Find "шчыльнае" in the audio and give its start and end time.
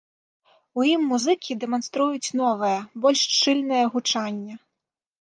3.31-3.83